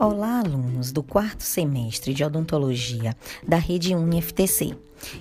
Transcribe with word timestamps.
Olá, 0.00 0.38
alunos 0.38 0.92
do 0.92 1.02
quarto 1.02 1.42
semestre 1.42 2.14
de 2.14 2.22
odontologia 2.22 3.16
da 3.44 3.56
rede 3.56 3.96
UniFTC. 3.96 4.76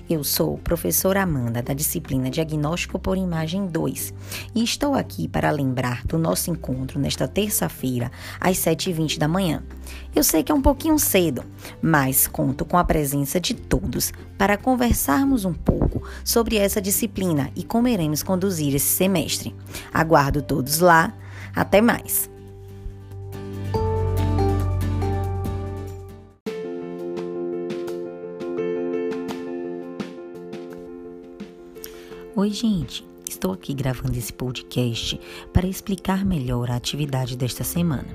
Eu 0.07 0.23
sou 0.23 0.55
professora 0.59 1.23
Amanda 1.23 1.63
da 1.63 1.73
disciplina 1.73 2.29
Diagnóstico 2.29 2.99
por 2.99 3.17
Imagem 3.17 3.65
2 3.65 4.13
e 4.53 4.63
estou 4.63 4.93
aqui 4.93 5.27
para 5.27 5.49
lembrar 5.49 6.05
do 6.05 6.19
nosso 6.19 6.51
encontro 6.51 6.99
nesta 6.99 7.27
terça-feira 7.27 8.11
às 8.39 8.57
7h20 8.57 9.17
da 9.17 9.27
manhã. 9.27 9.63
Eu 10.15 10.23
sei 10.23 10.43
que 10.43 10.51
é 10.51 10.55
um 10.55 10.61
pouquinho 10.61 10.99
cedo, 10.99 11.43
mas 11.81 12.27
conto 12.27 12.63
com 12.63 12.77
a 12.77 12.83
presença 12.83 13.39
de 13.39 13.55
todos 13.55 14.13
para 14.37 14.57
conversarmos 14.57 15.43
um 15.43 15.55
pouco 15.55 16.03
sobre 16.23 16.55
essa 16.55 16.79
disciplina 16.79 17.49
e 17.55 17.63
como 17.63 17.87
iremos 17.87 18.21
conduzir 18.21 18.75
esse 18.75 18.89
semestre. 18.89 19.55
Aguardo 19.91 20.39
todos 20.43 20.77
lá. 20.77 21.15
Até 21.55 21.81
mais! 21.81 22.36
Oi, 32.37 32.51
gente. 32.51 33.03
Estou 33.27 33.51
aqui 33.51 33.73
gravando 33.73 34.15
esse 34.15 34.31
podcast 34.31 35.19
para 35.51 35.65
explicar 35.65 36.23
melhor 36.23 36.69
a 36.69 36.75
atividade 36.75 37.35
desta 37.35 37.63
semana. 37.63 38.05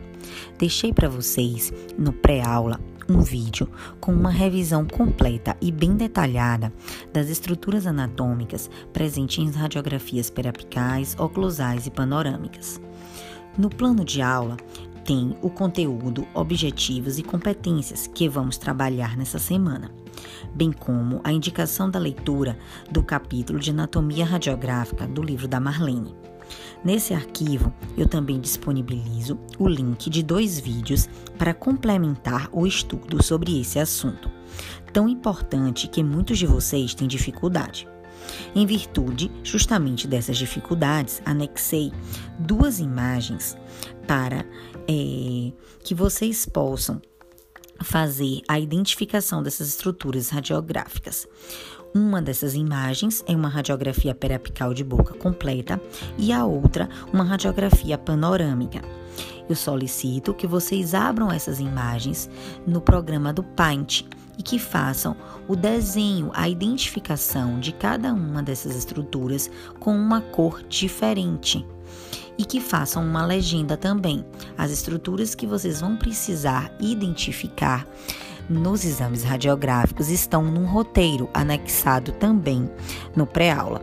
Deixei 0.56 0.92
para 0.92 1.08
vocês 1.08 1.72
no 1.98 2.12
pré-aula 2.12 2.78
um 3.08 3.20
vídeo 3.20 3.68
com 4.00 4.12
uma 4.14 4.30
revisão 4.30 4.86
completa 4.86 5.56
e 5.60 5.72
bem 5.72 5.96
detalhada 5.96 6.72
das 7.12 7.28
estruturas 7.28 7.84
anatômicas 7.84 8.70
presentes 8.92 9.38
em 9.38 9.50
radiografias 9.50 10.30
periapicais, 10.30 11.16
oclusais 11.18 11.88
e 11.88 11.90
panorâmicas. 11.90 12.80
No 13.58 13.68
plano 13.68 14.04
de 14.04 14.22
aula, 14.22 14.56
tem 15.04 15.36
o 15.42 15.50
conteúdo, 15.50 16.26
objetivos 16.34 17.18
e 17.18 17.22
competências 17.22 18.06
que 18.06 18.28
vamos 18.28 18.56
trabalhar 18.56 19.16
nessa 19.16 19.38
semana, 19.38 19.90
bem 20.54 20.72
como 20.72 21.20
a 21.24 21.32
indicação 21.32 21.90
da 21.90 21.98
leitura 21.98 22.58
do 22.90 23.02
capítulo 23.02 23.58
de 23.58 23.70
Anatomia 23.70 24.24
Radiográfica 24.24 25.06
do 25.06 25.22
livro 25.22 25.48
da 25.48 25.60
Marlene. 25.60 26.14
Nesse 26.84 27.14
arquivo, 27.14 27.72
eu 27.96 28.06
também 28.06 28.40
disponibilizo 28.40 29.38
o 29.58 29.68
link 29.68 30.10
de 30.10 30.22
dois 30.22 30.58
vídeos 30.58 31.08
para 31.38 31.54
complementar 31.54 32.48
o 32.52 32.66
estudo 32.66 33.22
sobre 33.22 33.60
esse 33.60 33.78
assunto, 33.78 34.30
tão 34.92 35.08
importante 35.08 35.88
que 35.88 36.02
muitos 36.02 36.38
de 36.38 36.46
vocês 36.46 36.94
têm 36.94 37.08
dificuldade. 37.08 37.91
Em 38.54 38.66
virtude 38.66 39.30
justamente 39.42 40.06
dessas 40.06 40.36
dificuldades, 40.36 41.22
anexei 41.24 41.92
duas 42.38 42.78
imagens 42.78 43.56
para 44.06 44.44
é, 44.88 45.52
que 45.82 45.94
vocês 45.94 46.46
possam 46.46 47.00
fazer 47.82 48.42
a 48.48 48.58
identificação 48.58 49.42
dessas 49.42 49.68
estruturas 49.68 50.28
radiográficas. 50.28 51.26
Uma 51.94 52.22
dessas 52.22 52.54
imagens 52.54 53.22
é 53.26 53.36
uma 53.36 53.50
radiografia 53.50 54.14
periapical 54.14 54.72
de 54.72 54.82
boca 54.82 55.12
completa 55.12 55.78
e 56.16 56.32
a 56.32 56.42
outra 56.42 56.88
uma 57.12 57.22
radiografia 57.22 57.98
panorâmica. 57.98 58.80
Eu 59.46 59.54
solicito 59.54 60.32
que 60.32 60.46
vocês 60.46 60.94
abram 60.94 61.30
essas 61.30 61.60
imagens 61.60 62.30
no 62.66 62.80
programa 62.80 63.30
do 63.30 63.42
Paint 63.42 64.04
e 64.38 64.42
que 64.42 64.58
façam 64.58 65.14
o 65.46 65.54
desenho, 65.54 66.30
a 66.32 66.48
identificação 66.48 67.60
de 67.60 67.72
cada 67.72 68.14
uma 68.14 68.42
dessas 68.42 68.74
estruturas 68.74 69.50
com 69.78 69.94
uma 69.94 70.22
cor 70.22 70.62
diferente 70.62 71.66
e 72.38 72.44
que 72.46 72.58
façam 72.58 73.04
uma 73.04 73.26
legenda 73.26 73.76
também. 73.76 74.24
As 74.56 74.70
estruturas 74.70 75.34
que 75.34 75.46
vocês 75.46 75.82
vão 75.82 75.96
precisar 75.96 76.74
identificar 76.80 77.86
nos 78.48 78.84
exames 78.84 79.22
radiográficos 79.22 80.08
estão 80.08 80.44
num 80.44 80.66
roteiro 80.66 81.28
anexado 81.32 82.12
também 82.12 82.70
no 83.14 83.26
pré-aula. 83.26 83.80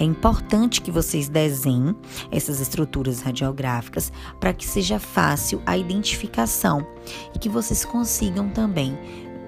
É 0.00 0.04
importante 0.04 0.80
que 0.80 0.90
vocês 0.90 1.28
desenhem 1.28 1.94
essas 2.30 2.60
estruturas 2.60 3.20
radiográficas 3.20 4.12
para 4.38 4.52
que 4.52 4.66
seja 4.66 4.98
fácil 4.98 5.60
a 5.66 5.76
identificação 5.76 6.86
e 7.34 7.38
que 7.38 7.48
vocês 7.48 7.84
consigam 7.84 8.48
também 8.48 8.96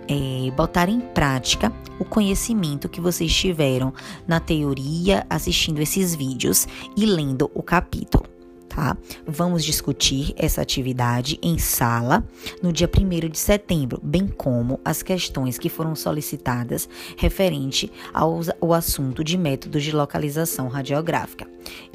é, 0.09 0.50
botar 0.50 0.89
em 0.89 1.00
prática 1.00 1.72
o 2.00 2.05
conhecimento 2.05 2.89
que 2.89 3.00
vocês 3.00 3.33
tiveram 3.33 3.94
na 4.27 4.41
teoria 4.41 5.25
assistindo 5.31 5.81
esses 5.81 6.16
vídeos 6.16 6.66
e 6.97 7.06
lendo 7.06 7.49
o 7.55 7.62
capítulo. 7.62 8.40
Tá? 8.70 8.97
Vamos 9.26 9.64
discutir 9.64 10.32
essa 10.36 10.62
atividade 10.62 11.41
em 11.42 11.58
sala 11.58 12.25
no 12.62 12.72
dia 12.72 12.88
1 12.88 13.28
de 13.28 13.36
setembro, 13.36 14.00
bem 14.00 14.28
como 14.28 14.78
as 14.84 15.03
questões 15.03 15.58
que 15.58 15.69
foram 15.69 15.97
solicitadas 15.97 16.88
referente 17.16 17.91
ao, 18.14 18.41
ao 18.60 18.72
assunto 18.72 19.25
de 19.25 19.36
métodos 19.36 19.82
de 19.82 19.91
localização 19.91 20.69
radiográfica. 20.69 21.48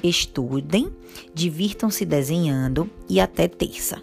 Estudem, 0.04 0.92
divirtam-se 1.34 2.06
desenhando 2.06 2.90
e 3.08 3.22
até 3.22 3.48
terça. 3.48 4.02